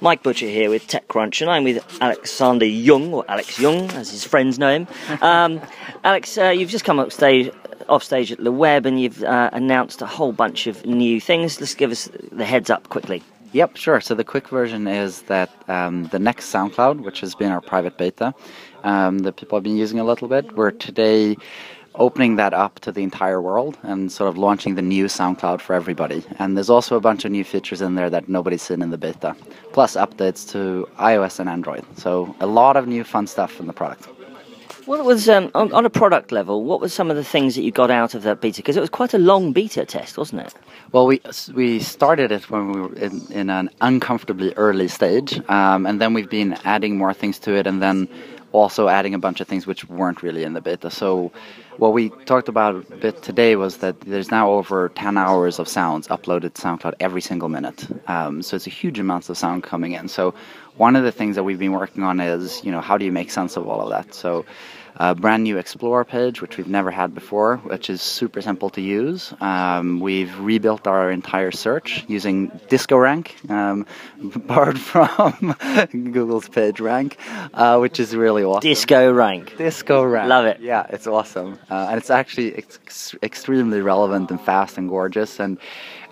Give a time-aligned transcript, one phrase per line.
[0.00, 4.24] Mike Butcher here with TechCrunch, and I'm with Alexander Ljung, or Alex Ljung, as his
[4.24, 4.88] friends know him.
[5.20, 5.60] Um,
[6.04, 7.50] Alex, uh, you've just come up stage,
[7.88, 11.60] off stage at LeWeb, and you've uh, announced a whole bunch of new things.
[11.60, 13.22] Let's give us the heads up quickly.
[13.52, 14.00] Yep, sure.
[14.00, 17.96] So the quick version is that um, the next SoundCloud, which has been our private
[17.96, 18.34] beta,
[18.84, 21.36] um, that people have been using a little bit, we're today
[21.98, 25.74] opening that up to the entire world and sort of launching the new SoundCloud for
[25.74, 26.24] everybody.
[26.38, 28.98] And there's also a bunch of new features in there that nobody's seen in the
[28.98, 29.36] beta,
[29.72, 31.84] plus updates to iOS and Android.
[31.98, 34.08] So a lot of new fun stuff in the product.
[34.86, 36.64] What was um, on, on, a product level?
[36.64, 38.56] What were some of the things that you got out of that beta?
[38.56, 40.54] Because it was quite a long beta test, wasn't it?
[40.92, 41.20] Well, we
[41.52, 46.14] we started it when we were in, in an uncomfortably early stage, um, and then
[46.14, 48.08] we've been adding more things to it, and then
[48.52, 50.90] also adding a bunch of things which weren't really in the beta.
[50.90, 51.32] So
[51.78, 55.68] what we talked about a bit today was that there's now over 10 hours of
[55.68, 57.86] sounds uploaded to SoundCloud every single minute.
[58.08, 60.08] Um, so it's a huge amount of sound coming in.
[60.08, 60.34] So
[60.76, 63.12] one of the things that we've been working on is, you know, how do you
[63.12, 64.12] make sense of all of that?
[64.12, 64.44] So
[64.98, 68.80] a brand new Explorer page, which we've never had before, which is super simple to
[68.80, 69.32] use.
[69.40, 73.86] Um, we've rebuilt our entire search using DiscoRank, um,
[74.46, 75.54] borrowed from
[76.12, 77.14] Google's PageRank,
[77.54, 78.68] uh, which is really awesome.
[78.68, 79.50] DiscoRank.
[79.56, 80.26] DiscoRank.
[80.26, 80.60] Love it.
[80.60, 81.58] Yeah, it's awesome.
[81.70, 85.38] Uh, and it's actually ex- extremely relevant and fast and gorgeous.
[85.38, 85.58] And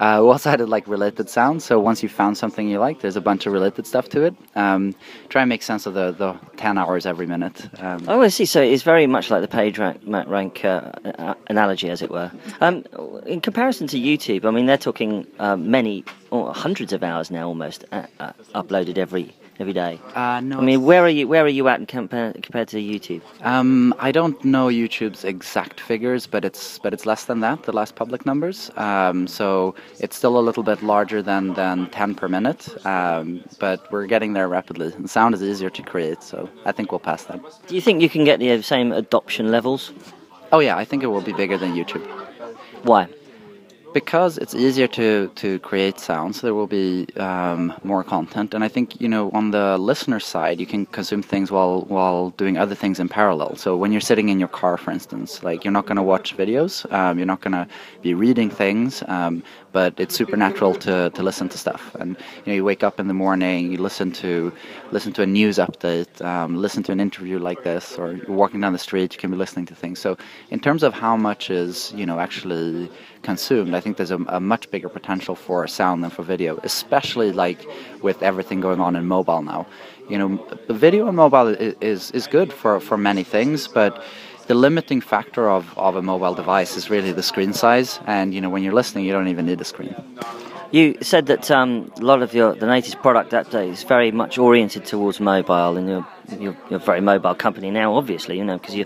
[0.00, 1.64] uh, we also added like related sounds.
[1.64, 4.34] So once you found something you like, there's a bunch of related stuff to it.
[4.54, 4.94] Um,
[5.28, 7.68] try and make sense of the, the 10 hours every minute.
[7.80, 8.44] Um, oh, I see.
[8.44, 12.30] So it's very much like the PageRank, rank uh, analogy, as it were.
[12.60, 12.84] Um,
[13.26, 17.46] in comparison to YouTube, I mean, they're talking uh, many, or hundreds of hours now
[17.46, 20.00] almost uh, uh, uploaded every every day?
[20.14, 20.58] Uh, no.
[20.58, 21.28] I mean, where are you?
[21.28, 23.22] Where are you at compared compared to YouTube?
[23.42, 27.64] Um, I don't know YouTube's exact figures, but it's but it's less than that.
[27.64, 28.70] The last public numbers.
[28.76, 32.68] Um, so it's still a little bit larger than than 10 per minute.
[32.86, 34.92] Um, but we're getting there rapidly.
[34.94, 37.40] And sound is easier to create, so I think we'll pass that.
[37.66, 39.92] Do you think you can get the same adoption levels?
[40.52, 42.06] Oh yeah, I think it will be bigger than YouTube.
[42.84, 43.08] Why?
[43.96, 48.52] Because it's easier to, to create sounds, there will be um, more content.
[48.52, 52.28] And I think, you know, on the listener side, you can consume things while, while
[52.36, 53.56] doing other things in parallel.
[53.56, 56.36] So when you're sitting in your car, for instance, like you're not going to watch
[56.36, 57.66] videos, um, you're not going to
[58.02, 59.42] be reading things, um,
[59.76, 61.94] but it's super natural to, to listen to stuff.
[62.00, 64.50] And, you know, you wake up in the morning, you listen to,
[64.90, 68.62] listen to a news update, um, listen to an interview like this, or you're walking
[68.62, 69.98] down the street, you can be listening to things.
[69.98, 70.16] So
[70.48, 74.40] in terms of how much is, you know, actually consumed, I think there's a, a,
[74.40, 77.60] much bigger potential for sound than for video, especially like
[78.00, 79.66] with everything going on in mobile now.
[80.08, 80.28] You know,
[80.70, 84.02] video and mobile is, is, is good for, for many things, but
[84.46, 88.00] the limiting factor of, of a mobile device is really the screen size.
[88.06, 89.94] And, you know, when you're listening, you don't even need a screen.
[90.72, 94.36] You said that um, a lot of your the latest product update is very much
[94.36, 96.06] oriented towards mobile, and you're,
[96.40, 98.84] you're, you're a very mobile company now, obviously, you know, because you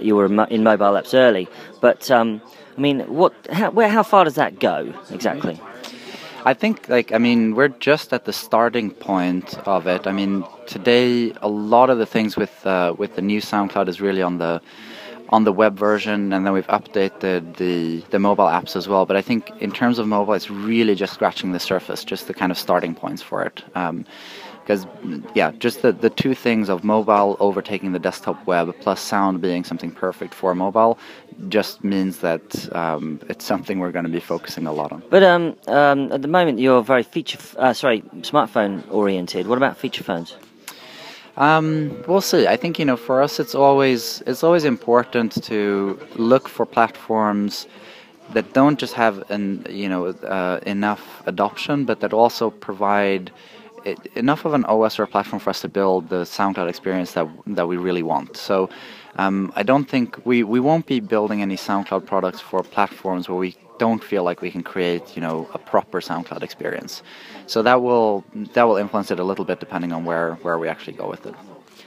[0.00, 1.48] you were in mobile apps early.
[1.80, 2.42] But um,
[2.76, 3.32] I mean, what?
[3.50, 3.88] How, where?
[3.88, 5.58] How far does that go exactly?
[6.44, 10.06] I think, like, I mean, we're just at the starting point of it.
[10.06, 14.02] I mean, today a lot of the things with uh, with the new SoundCloud is
[14.02, 14.60] really on the
[15.32, 19.06] on the web version, and then we've updated the the mobile apps as well.
[19.06, 22.34] But I think in terms of mobile, it's really just scratching the surface, just the
[22.34, 23.64] kind of starting points for it.
[23.74, 24.04] Um,
[24.62, 24.86] because
[25.34, 29.64] yeah just the, the two things of mobile overtaking the desktop web plus sound being
[29.64, 30.98] something perfect for mobile
[31.48, 35.22] just means that um, it's something we're going to be focusing a lot on but
[35.22, 40.04] um, um, at the moment you're very feature uh, sorry smartphone oriented what about feature
[40.04, 40.36] phones
[41.36, 42.46] um, we'll see.
[42.46, 47.66] I think you know, for us, it's always it's always important to look for platforms
[48.32, 53.30] that don't just have an you know uh, enough adoption, but that also provide
[53.84, 57.12] it, enough of an OS or a platform for us to build the SoundCloud experience
[57.12, 58.36] that that we really want.
[58.36, 58.68] So
[59.16, 63.38] um, I don't think we, we won't be building any SoundCloud products for platforms where
[63.38, 66.92] we don't feel like we can create you know a proper SoundCloud experience.
[67.52, 68.10] So that will
[68.56, 71.24] that will influence it a little bit depending on where where we actually go with
[71.30, 71.34] it.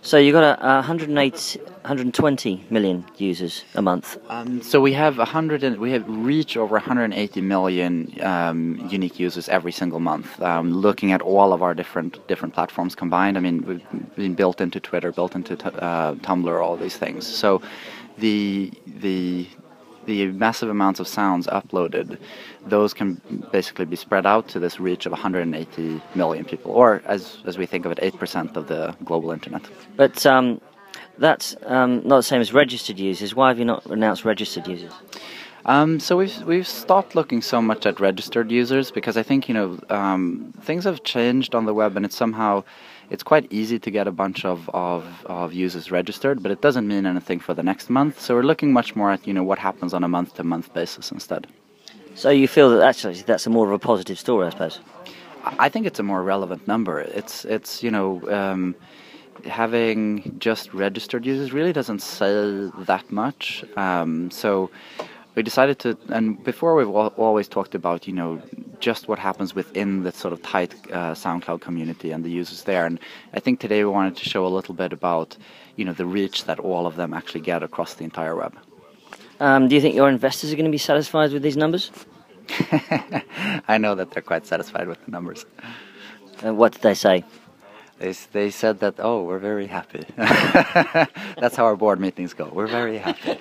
[0.00, 4.16] So you got a, 108, 120 million users a month.
[4.28, 7.90] Um, so we have 100 and we have reached over 180 million
[8.22, 10.40] um, unique users every single month.
[10.40, 13.86] Um, looking at all of our different different platforms combined, I mean, we've
[14.16, 17.26] been built into Twitter, built into uh, Tumblr, all these things.
[17.42, 17.60] So
[18.18, 19.46] the the
[20.08, 22.18] the massive amounts of sounds uploaded,
[22.66, 23.20] those can
[23.52, 27.66] basically be spread out to this reach of 180 million people, or as, as we
[27.66, 29.62] think of it, 8% of the global internet.
[29.96, 30.60] But um,
[31.18, 33.34] that's um, not the same as registered users.
[33.34, 34.94] Why have you not announced registered users?
[35.66, 39.54] Um, so we've we've stopped looking so much at registered users because I think you
[39.54, 42.64] know um, things have changed on the web, and it's somehow
[43.10, 46.86] it's quite easy to get a bunch of, of, of users registered, but it doesn't
[46.86, 48.20] mean anything for the next month.
[48.20, 50.72] So we're looking much more at you know what happens on a month to month
[50.74, 51.46] basis instead.
[52.14, 54.80] So you feel that actually that's a more of a positive story, I suppose.
[55.44, 57.00] I think it's a more relevant number.
[57.00, 58.74] It's it's you know um,
[59.46, 63.64] having just registered users really doesn't say that much.
[63.76, 64.70] Um, so
[65.34, 68.42] we decided to, and before we've always talked about you know
[68.80, 72.86] just what happens within the sort of tight uh, SoundCloud community and the users there.
[72.86, 72.98] And
[73.32, 75.36] I think today we wanted to show a little bit about
[75.76, 78.56] you know the reach that all of them actually get across the entire web.
[79.40, 81.90] Um, do you think your investors are going to be satisfied with these numbers?
[83.68, 85.46] I know that they're quite satisfied with the numbers.
[86.44, 87.24] Uh, what did they say?
[87.98, 90.04] They, they said that, oh, we're very happy.
[90.16, 92.48] That's how our board meetings go.
[92.52, 93.40] We're very happy.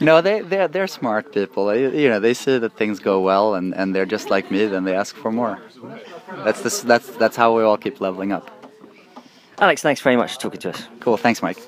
[0.00, 1.66] no, they, they're, they're smart people.
[1.66, 4.64] They, you know, they see that things go well and, and they're just like me,
[4.66, 5.60] then they ask for more.
[6.44, 8.50] That's, this, that's, that's how we all keep leveling up.
[9.58, 10.88] Alex, thanks very much for talking to us.
[11.00, 11.16] Cool.
[11.18, 11.58] Thanks, Mike.